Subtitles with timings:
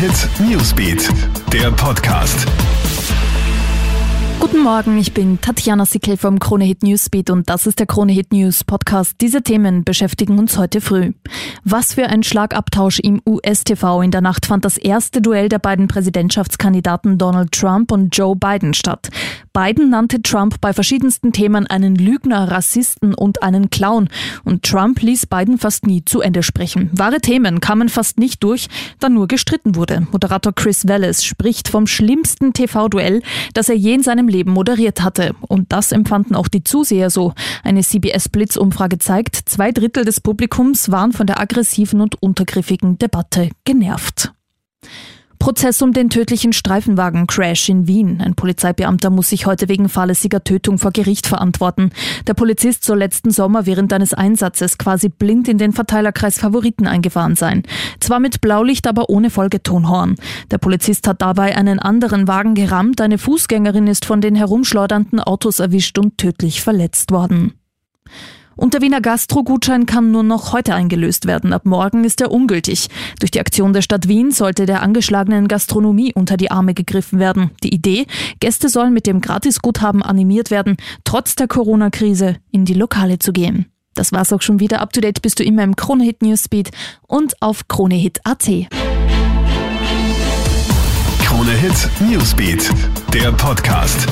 [0.00, 1.10] Hit Newsbeat,
[1.52, 2.46] der Podcast.
[4.40, 8.12] Guten Morgen, ich bin Tatjana Sickel vom Krone Hit Newsbeat und das ist der Krone
[8.12, 9.16] Hit News Podcast.
[9.20, 11.12] Diese Themen beschäftigen uns heute früh.
[11.64, 14.00] Was für ein Schlagabtausch im US-TV.
[14.00, 18.72] In der Nacht fand das erste Duell der beiden Präsidentschaftskandidaten Donald Trump und Joe Biden
[18.72, 19.10] statt.
[19.52, 24.08] Biden nannte Trump bei verschiedensten Themen einen Lügner, Rassisten und einen Clown.
[24.44, 26.90] Und Trump ließ Biden fast nie zu Ende sprechen.
[26.92, 28.68] Wahre Themen kamen fast nicht durch,
[29.00, 30.06] da nur gestritten wurde.
[30.12, 33.22] Moderator Chris Wallace spricht vom schlimmsten TV-Duell,
[33.54, 35.34] das er je in seinem Leben moderiert hatte.
[35.40, 37.34] Und das empfanden auch die Zuseher so.
[37.64, 44.32] Eine CBS-Blitzumfrage zeigt, zwei Drittel des Publikums waren von der aggressiven und untergriffigen Debatte genervt.
[45.50, 48.20] Prozess um den tödlichen Streifenwagen-Crash in Wien.
[48.20, 51.90] Ein Polizeibeamter muss sich heute wegen fahrlässiger Tötung vor Gericht verantworten.
[52.28, 57.34] Der Polizist soll letzten Sommer während eines Einsatzes quasi blind in den Verteilerkreis Favoriten eingefahren
[57.34, 57.64] sein.
[57.98, 60.14] Zwar mit Blaulicht, aber ohne Folgetonhorn.
[60.52, 63.00] Der Polizist hat dabei einen anderen Wagen gerammt.
[63.00, 67.54] Eine Fußgängerin ist von den herumschleudernden Autos erwischt und tödlich verletzt worden.
[68.60, 71.54] Und der Wiener Gastro-Gutschein kann nur noch heute eingelöst werden.
[71.54, 72.88] Ab morgen ist er ungültig.
[73.18, 77.52] Durch die Aktion der Stadt Wien sollte der angeschlagenen Gastronomie unter die Arme gegriffen werden.
[77.62, 78.06] Die Idee,
[78.38, 83.64] Gäste sollen mit dem Gratisguthaben animiert werden, trotz der Corona-Krise in die Lokale zu gehen.
[83.94, 84.82] Das war's auch schon wieder.
[84.82, 86.70] Up to date bist du immer im Kronehit Newsbeat
[87.08, 88.50] und auf kronehit.at.
[91.24, 92.70] Kronehit Newsbeat,
[93.14, 94.06] der Podcast.